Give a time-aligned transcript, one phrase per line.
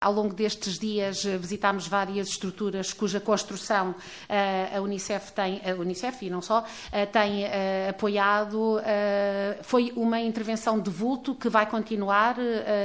[0.00, 5.74] Ao longo destes dias eh, visitámos várias estruturas cuja construção uh, a Unicef tem, a
[5.74, 7.46] Unicef e não só, uh, tem
[7.88, 8.80] apoiado.
[9.62, 12.36] foi uma intervenção de vulto que vai continuar.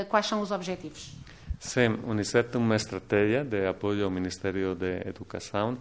[0.09, 1.11] quais são os objetivos?
[1.59, 5.77] Sim, Unicef tem uma estratégia de apoio ao Ministério da Educação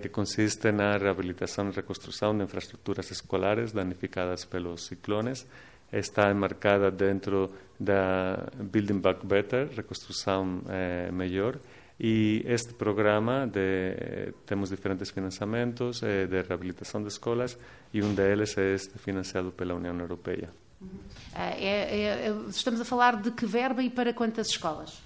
[0.00, 5.46] que consiste na reabilitação e reconstrução de infraestruturas escolares danificadas pelos ciclones
[5.92, 11.58] está enmarcada dentro da Building Back Better, reconstrução eh, melhor,
[12.00, 17.58] e este programa de, temos diferentes financiamentos eh, de reabilitação de escolas
[17.92, 20.48] e um deles é este financiado pela União Europeia.
[20.80, 20.88] Uhum.
[21.34, 25.00] É, é, estamos a falar de que verba e para quantas escolas?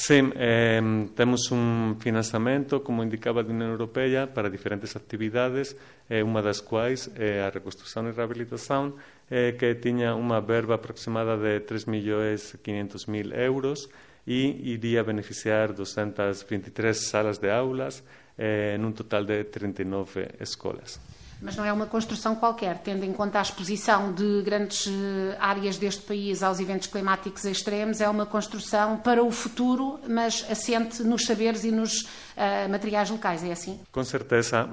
[0.00, 0.80] Sim, eh,
[1.16, 5.74] temos um financiamento, como indicava, da União Europeia para diferentes atividades,
[6.08, 8.94] eh, uma das quais é a reconstrução e
[9.28, 13.88] eh, que tinha uma verba aproximada de 3 milhões 500 mil euros
[14.24, 18.04] e iria beneficiar 223 salas de aulas,
[18.38, 21.17] eh, num total de 39 escolas.
[21.40, 25.78] Mas não é uma construção qualquer, tendo em conta a exposição de grandes eh, áreas
[25.78, 31.24] deste país aos eventos climáticos extremos, é uma construção para o futuro, mas assente nos
[31.24, 32.08] saberes e nos
[32.38, 33.80] uh, materiais locais, é assim?
[33.90, 34.70] Com certeza.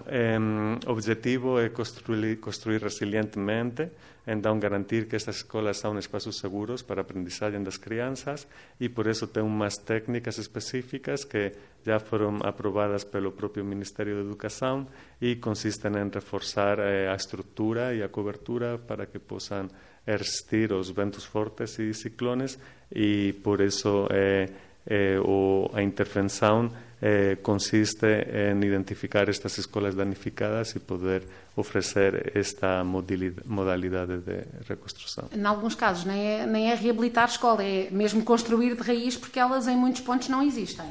[0.87, 3.89] O objetivo é construir, construir resilientemente,
[4.27, 8.47] então garantir que estas escolas são espaços seguros para a aprendizagem das crianças
[8.79, 11.51] e por isso tem umas técnicas específicas que
[11.85, 14.87] já foram aprovadas pelo próprio Ministério da Educação
[15.21, 19.67] e consistem em reforçar eh, a estrutura e a cobertura para que possam
[20.05, 22.57] resistir aos ventos fortes e ciclones
[22.91, 24.49] e por isso eh,
[24.87, 25.17] eh,
[25.73, 31.23] a intervenção eh, consiste em identificar estas escolas danificadas e poder
[31.55, 35.29] oferecer esta modalidade de reconstrução.
[35.31, 39.17] Em alguns casos nem é, nem é reabilitar a escola, é mesmo construir de raiz
[39.17, 40.85] porque elas em muitos pontos não existem.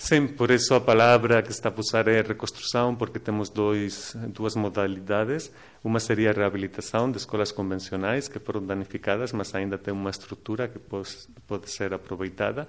[0.00, 4.56] Sim, por isso a palavra que está a usar é reconstrução, porque temos dois, duas
[4.56, 5.52] modalidades.
[5.84, 10.68] Uma seria a reabilitação de escolas convencionais que foram danificadas, mas ainda tem uma estrutura
[10.68, 11.10] que pode,
[11.46, 12.66] pode ser aproveitada.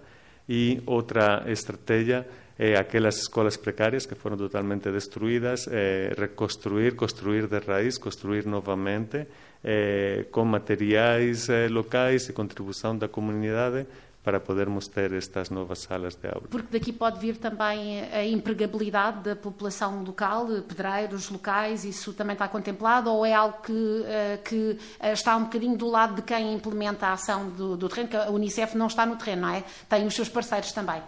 [0.54, 2.28] E outra estratégia
[2.60, 9.26] é aquelas escolas precárias que foram totalmente destruídas, é, reconstruir, construir de raiz, construir novamente,
[9.64, 13.88] é, com materiais é, locais e contribuição da comunidade
[14.24, 16.44] para podermos ter estas novas salas de aula.
[16.50, 22.48] Porque daqui pode vir também a empregabilidade da população local, pedreiros locais, isso também está
[22.48, 26.54] contemplado ou é algo que, eh, que eh, está um bocadinho do lado de quem
[26.54, 29.64] implementa a ação do, do terreno, que a Unicef não está no terreno, não é?
[29.90, 31.02] Tem os seus parceiros também.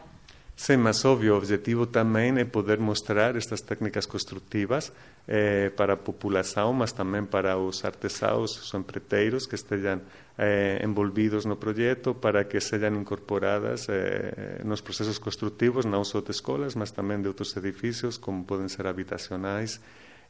[0.56, 4.94] Sim, mas óbvio, o objetivo também é poder mostrar estas técnicas construtivas
[5.28, 10.02] eh, para a população, mas também para os artesanos, os empreiteiros que estejam
[10.38, 16.32] eh, envolvidos no projeto, para que sejam incorporadas eh, nos processos construtivos, não só de
[16.32, 19.82] escolas, mas também de outros edifícios, como podem ser habitacionais,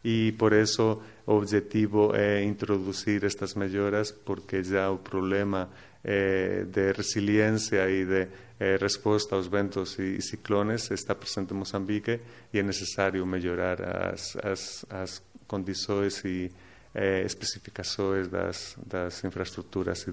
[0.03, 5.69] e por isso o objetivo é introduzir estas melhoras, porque já o problema
[6.03, 8.27] eh, de resiliência e de
[8.59, 12.19] eh, resposta aos ventos e, ciclones está presente em Moçambique
[12.53, 16.51] e é necessário melhorar as, as, as condições e
[16.93, 20.05] eh, especificações das, das infraestruturas.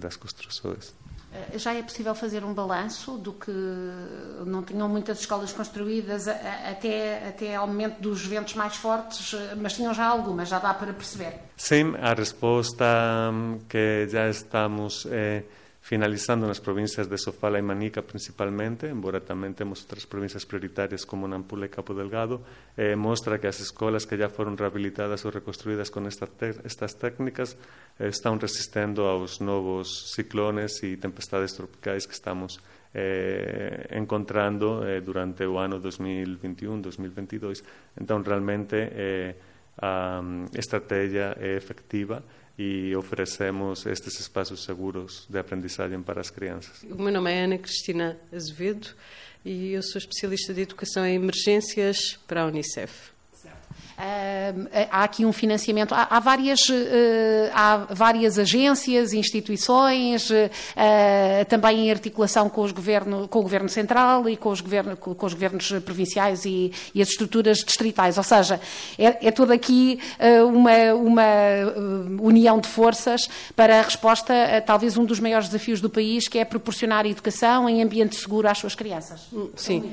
[1.32, 3.52] Eh, já é possível fazer um balanço do que
[4.44, 9.74] não tinham muitas escolas construídas até, até ao momento dos ventos mais fortes, eh, mas
[9.74, 11.34] tinham já algumas, já dá para perceber?
[11.56, 12.84] Sim, a resposta
[13.32, 15.44] hum, que já estamos eh,
[15.80, 21.26] finalizando nas províncias de Sofala e Manica principalmente, embora também temos outras províncias prioritárias como
[21.26, 22.42] Nampula e Capo Delgado,
[22.76, 26.28] eh, mostra que as escolas que já foram reabilitadas ou reconstruídas com esta
[26.64, 27.56] estas técnicas
[27.98, 32.60] eh, estão resistendo aos novos ciclones e tempestades tropicais que estamos
[32.92, 37.62] eh, encontrando eh, durante o ano 2021-2022.
[38.00, 39.34] Então, realmente, eh,
[39.80, 40.20] a
[40.54, 42.22] estratégia é efectiva
[42.62, 46.82] e oferecemos estes espaços seguros de aprendizagem para as crianças.
[46.82, 48.88] O meu nome é Ana Cristina Azevedo
[49.42, 53.12] e eu sou especialista de educação em emergências para a Unicef.
[54.90, 56.74] Há aqui um financiamento, há, há várias, uh,
[57.52, 60.34] há várias agências, instituições, uh,
[61.48, 65.26] também em articulação com, os governo, com o Governo Central e com os, governo, com
[65.26, 68.16] os governos provinciais e, e, as estruturas distritais.
[68.16, 68.58] Ou seja,
[68.98, 69.98] é, é toda aqui
[70.48, 71.22] uma, uma
[72.22, 76.38] união de forças para a resposta a talvez um dos maiores desafios do país, que
[76.38, 79.28] é proporcionar educação em ambiente seguro às suas crianças.
[79.56, 79.92] Sim.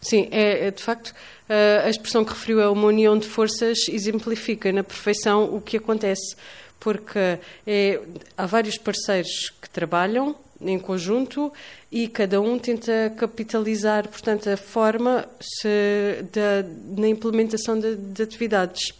[0.00, 1.14] Sim, é, é de facto
[1.84, 6.36] a expressão que referiu a uma união de forças exemplifica na perfeição o que acontece,
[6.78, 8.00] porque é,
[8.36, 11.52] há vários parceiros que trabalham em conjunto
[11.90, 16.64] e cada um tenta capitalizar, portanto, a forma se, da,
[16.96, 18.92] na implementação de, de, atividades.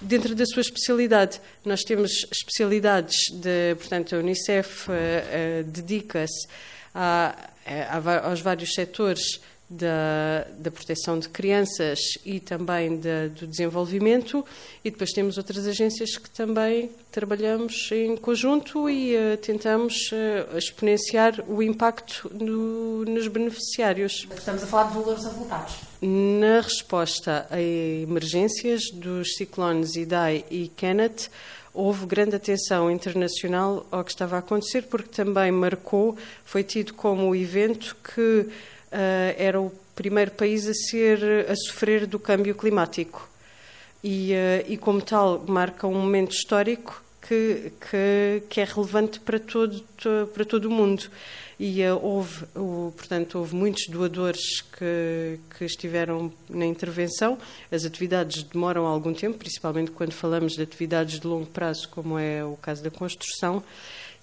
[0.00, 6.46] Dentro da sua especialidade, nós temos especialidades de, portanto, a Unicef uh, uh, dedica-se
[8.22, 14.44] aos vários setores da, da proteção de crianças e também da, do desenvolvimento,
[14.84, 21.42] e depois temos outras agências que também trabalhamos em conjunto e uh, tentamos uh, exponenciar
[21.48, 24.26] o impacto no, nos beneficiários.
[24.36, 25.74] Estamos a falar de valores avultados.
[26.02, 31.30] Na resposta a emergências dos ciclones Idai e Kenneth,
[31.72, 37.30] houve grande atenção internacional ao que estava a acontecer, porque também marcou, foi tido como
[37.30, 38.48] o evento que
[39.36, 43.28] era o primeiro país a ser a sofrer do câmbio climático
[44.04, 49.38] e, uh, e como tal marca um momento histórico que, que, que é relevante para
[49.38, 49.82] todo,
[50.34, 51.04] para todo o mundo
[51.58, 52.44] e uh, houve,
[52.96, 57.38] portanto, houve muitos doadores que, que estiveram na intervenção.
[57.70, 62.44] As atividades demoram algum tempo, principalmente quando falamos de atividades de longo prazo, como é
[62.44, 63.62] o caso da construção.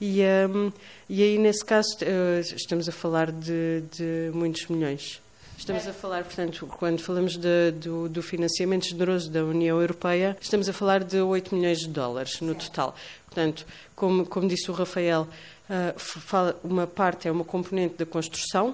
[0.01, 0.19] E,
[0.49, 0.73] um,
[1.07, 5.21] e aí, nesse caso, uh, estamos a falar de, de muitos milhões.
[5.55, 10.67] Estamos a falar, portanto, quando falamos de, do, do, financiamento generoso da União Europeia, estamos
[10.67, 12.95] a falar de 8 milhões de dólares no total.
[13.27, 13.63] Portanto,
[13.95, 15.27] como, como disse o Rafael,
[15.69, 18.73] uh, uma parte é uma componente da construção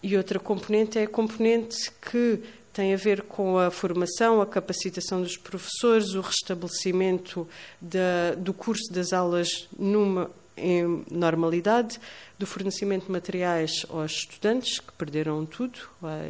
[0.00, 2.40] e outra componente é a componente que
[2.76, 7.48] tem a ver com a formação, a capacitação dos professores, o restabelecimento
[8.36, 11.98] do curso das aulas numa em normalidade,
[12.38, 15.78] do fornecimento de materiais aos estudantes, que perderam tudo,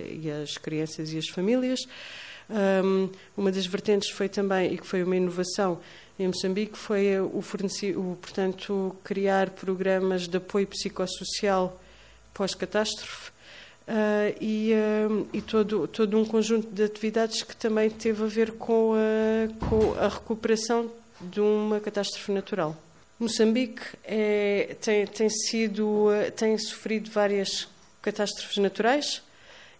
[0.08, 1.81] e às crianças e às famílias.
[2.49, 5.81] Um, uma das vertentes foi também, e que foi uma inovação
[6.16, 11.81] em Moçambique, foi o, o portanto, criar programas de apoio psicossocial
[12.32, 13.32] pós-catástrofe,
[13.86, 18.52] Uh, e, uh, e todo, todo um conjunto de atividades que também teve a ver
[18.52, 20.90] com a, com a recuperação
[21.20, 22.76] de uma catástrofe natural.
[23.18, 27.68] Moçambique é, tem, tem, sido, tem sofrido várias
[28.02, 29.22] catástrofes naturais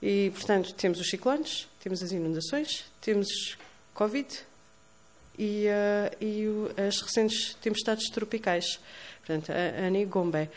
[0.01, 3.59] e, portanto, temos os ciclones, temos as inundações, temos
[3.93, 4.29] Covid
[5.39, 6.47] e, uh, e
[6.81, 8.79] as recentes tempestades tropicais,
[9.19, 10.49] portanto, a Ana e Gombe.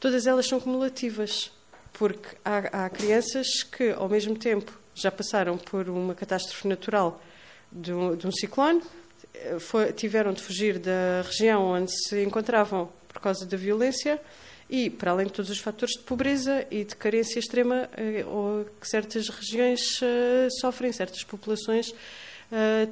[0.00, 1.50] Todas elas são cumulativas
[1.98, 7.20] porque há, há crianças que, ao mesmo tempo, já passaram por uma catástrofe natural
[7.70, 8.80] de um, de um ciclone,
[9.34, 14.20] eh, foi, tiveram de fugir da região onde se encontravam por causa da violência
[14.70, 18.64] e, para além de todos os fatores de pobreza e de carência extrema eh, ou
[18.80, 21.92] que certas regiões eh, sofrem, certas populações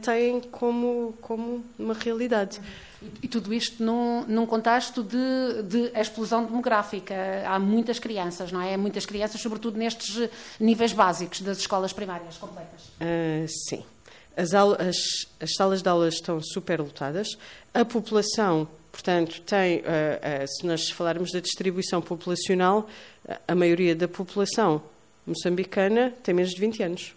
[0.03, 2.61] têm como, como uma realidade.
[3.23, 7.15] E tudo isto num, num contexto de, de, explosão demográfica.
[7.47, 8.77] Há muitas crianças, não é?
[8.77, 12.87] Muitas crianças, sobretudo nestes níveis básicos das escolas primárias completas.
[13.01, 13.85] Uh, sim.
[14.37, 14.97] As, as,
[15.41, 17.29] as, salas de aulas estão superlotadas.
[17.73, 22.89] A população, portanto, tem, uh, uh, se nós falarmos da distribuição populacional,
[23.47, 24.83] a maioria da população
[25.27, 27.15] moçambicana tem menos de 20 anos.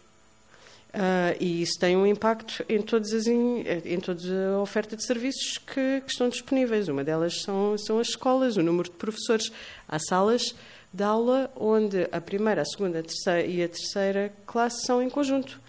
[0.89, 4.21] Uh, e isso tem um impacto em, todas as in, em toda
[4.55, 6.87] a oferta de serviços que, que, estão disponíveis.
[6.87, 9.51] Uma delas são, são as escolas, o número de professores.
[9.87, 10.55] Há salas
[10.91, 15.09] de aula onde a primeira, a segunda a terceira, e a terceira classe são em
[15.09, 15.61] conjunto,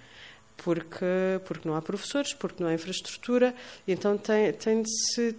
[0.56, 3.54] porque, porque não há professores, porque não há infraestrutura,
[3.87, 5.37] então tem, tem de se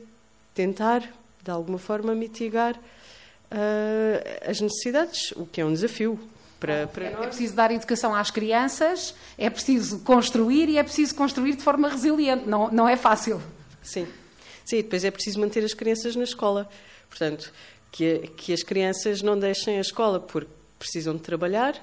[0.53, 1.01] tentar,
[1.44, 6.20] de alguma forma, mitigar uh, as necessidades, o que é um desafio,
[6.62, 11.15] para, para é, é preciso dar educação às crianças, é preciso construir e é preciso
[11.15, 12.48] construir de forma resiliente.
[12.48, 13.41] Não, não é fácil.
[13.82, 14.08] Sim.
[14.63, 16.70] Sim, depois é preciso manter as crianças na escola.
[17.10, 17.51] Portanto,
[17.91, 21.75] que, que as crianças não deixem a escola porque precisam de trabalhar,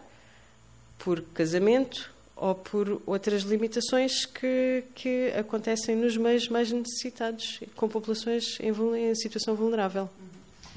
[0.97, 8.59] por casamento ou por outras limitações que, que acontecem nos meios mais necessitados, com populações
[8.61, 10.09] em, em situação vulnerável.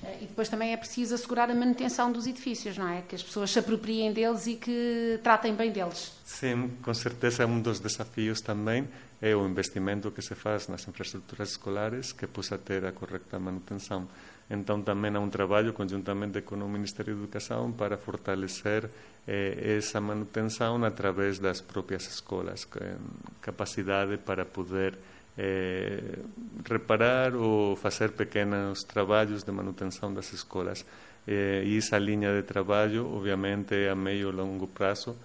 [0.03, 3.01] Eh, e depois também é preciso assegurar a manutenção dos edifícios, não é?
[3.01, 6.12] Que as pessoas se apropriem deles e que tratem bem deles.
[6.25, 8.88] Sim, com certeza um dos desafios também
[9.22, 14.08] é o investimento que se faz nas infraestruturas escolares que possa ter a correta manutenção.
[14.50, 18.89] Então também há um trabalho conjuntamente com o Ministério da Educação para fortalecer
[19.27, 22.67] eh, essa manutenção através das próprias escolas,
[23.41, 24.98] capacidade para poder
[25.38, 26.19] eh,
[26.69, 30.85] reparar ou fazer pequenos trabalhos de manutenção das escolas.
[31.27, 35.15] Eh, e essa linha de trabalho, obviamente, é a meio e longo prazo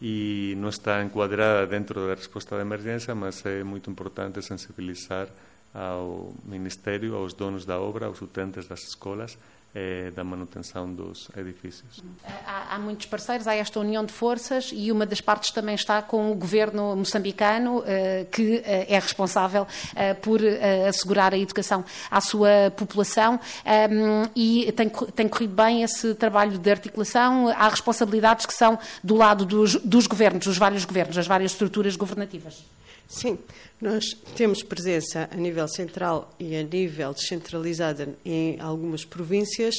[0.00, 5.28] e não está enquadrada dentro da resposta de emergência, mas é muito importante sensibilizar
[5.74, 9.36] ao Ministério, aos donos da obra, aos utentes das escolas,
[9.74, 12.00] eh, da manutenção dos edifícios.
[12.46, 16.00] Há, há, muitos parceiros, há esta união de forças e uma das partes também está
[16.00, 19.66] com o governo moçambicano, eh, que eh, é responsável
[19.96, 25.82] eh, por eh, assegurar a educação à sua população ehm, e tem, tem, corrido bem
[25.82, 27.48] esse trabalho de articulação.
[27.48, 31.96] Há responsabilidades que são do lado dos, dos governos, dos vários governos, das várias estruturas
[31.96, 32.62] governativas.
[33.08, 33.38] Sim,
[33.80, 39.74] nós temos presença a nível central e a nível descentralizada em algumas províncias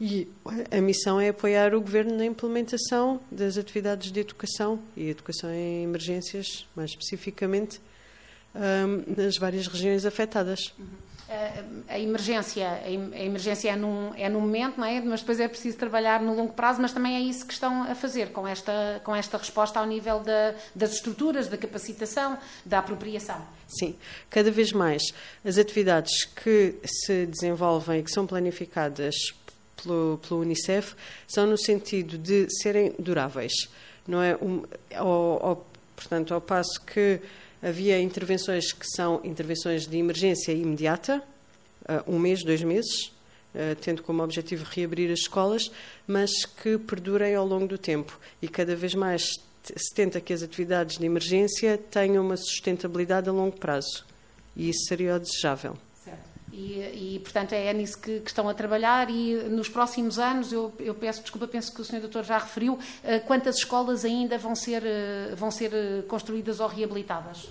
[0.00, 0.26] e
[0.70, 5.82] a missão é apoiar o governo na implementação das atividades de educação e educação em
[5.82, 7.80] emergências, mais especificamente,
[9.06, 10.72] nas várias regiões afetadas.
[10.78, 11.09] Uhum
[11.88, 15.00] a emergência, a emergência é num, é num momento, não é?
[15.00, 17.94] mas depois é preciso trabalhar no longo prazo, mas também é isso que estão a
[17.94, 23.40] fazer com esta, com esta resposta ao nível da, das estruturas, da capacitação, da apropriação.
[23.68, 23.94] Sim,
[24.28, 25.02] cada vez mais
[25.44, 29.14] as atividades que se desenvolvem e que são planificadas
[29.82, 30.94] pelo, pelo Unicef
[31.28, 33.52] são no sentido de serem duráveis,
[34.06, 34.36] não é?
[34.36, 34.64] Um,
[35.94, 37.20] portanto, ao passo que
[37.62, 41.22] Havia intervenções que são intervenções de emergência imediata,
[41.86, 43.12] eh, um mês, dois meses,
[43.54, 45.70] eh, tendo como objetivo reabrir as escolas,
[46.06, 48.18] mas que perdurem ao longo do tempo.
[48.40, 53.32] E cada vez mais se tenta que as atividades de emergência tenham uma sustentabilidade a
[53.32, 54.06] longo prazo.
[54.56, 55.76] E isso seria o desejável.
[56.52, 60.72] E, e, portanto, é nisso que, que, estão a trabalhar e nos próximos anos, eu,
[60.80, 62.00] eu, peço desculpa, penso que o Sr.
[62.00, 62.80] Doutor já referiu, uh,
[63.26, 67.48] quantas escolas ainda vão ser, uh, vão ser uh, construídas ou reabilitadas?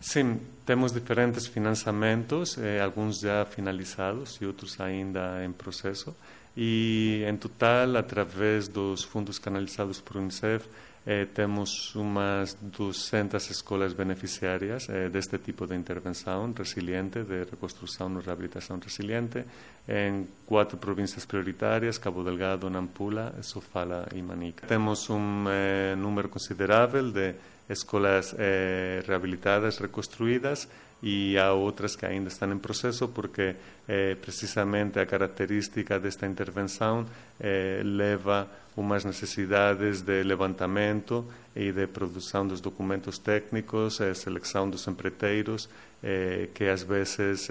[0.00, 6.14] Sim, temos diferentes financiamentos, eh, alguns já finalizados e outros ainda em processo.
[6.56, 10.68] E, em total, através dos fundos canalizados por Unicef,
[11.10, 18.22] eh, temos umas 200 escolas beneficiárias eh, deste tipo de intervenção resiliente, de reconstrução e
[18.22, 19.42] reabilitação resiliente,
[19.88, 24.66] em quatro províncias prioritárias, Cabo Delgado, Nampula, Sofala e Manica.
[24.66, 27.34] Temos um eh, número considerável de
[27.68, 30.68] escolas eh, reabilitadas, reconstruídas,
[31.02, 33.54] e há outras que ainda estão em processo porque
[33.86, 37.06] eh, precisamente a característica desta intervenção
[37.38, 44.86] eh, leva umas necessidades de levantamento e de produção dos documentos técnicos, eh, seleção dos
[44.88, 45.68] empreiteiros,
[46.02, 47.48] eh, que às vezes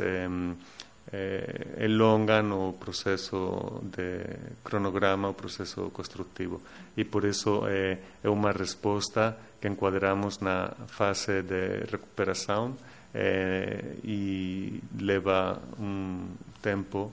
[1.11, 4.23] eh, elongam o processo de
[4.63, 6.61] cronograma, o processo construtivo.
[6.95, 12.75] E por isso é, é uma resposta que enquadramos na fase de recuperação
[13.13, 16.27] eh, e leva um
[16.61, 17.11] tempo.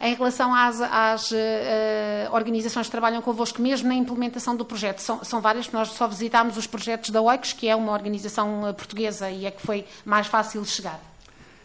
[0.00, 1.36] Em relação às, às uh,
[2.32, 6.56] organizações que trabalham convosco, mesmo na implementação do projeto, são, são várias, nós só visitámos
[6.56, 10.26] os projetos da OICOS, que é uma organização eh, portuguesa e é que foi mais
[10.26, 10.98] fácil chegar.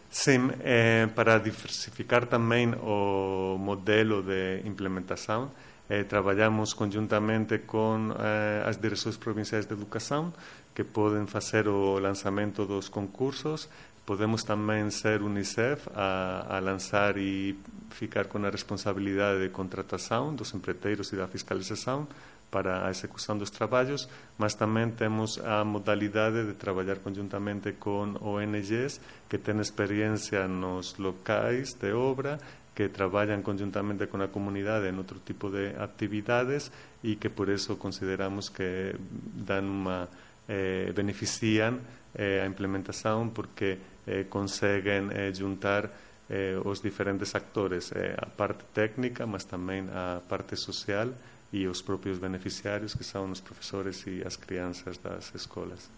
[0.10, 5.52] Sim, eh, para diversificar também o modelo de implementação,
[5.90, 10.34] eh, trabalhamos conjuntamente com eh, as direções provinciais de educação,
[10.74, 13.68] que podem fazer o lançamento dos concursos.
[14.06, 17.60] Podemos também ser Unicef a, a lançar e
[17.90, 22.08] ficar com a responsabilidade de contratação dos empreiteiros e da fiscalização
[22.50, 29.02] para a execução dos trabalhos, mas também temos a modalidade de trabalhar conjuntamente com ONGs
[29.30, 32.40] que têm experiência nos locais de obra
[32.74, 36.72] que trabalham conjuntamente com a comunidade em outro tipo de atividades
[37.04, 38.94] e que por isso consideramos que
[39.34, 40.08] dão uma
[40.48, 41.80] eh, beneficiam
[42.14, 45.90] eh, a implementação porque eh, eh, juntar
[46.30, 51.10] eh, os diferentes actores, eh, a parte técnica, mas também a parte social
[51.52, 55.80] e os próprios beneficiários, que são os professores e as crianças das escolas.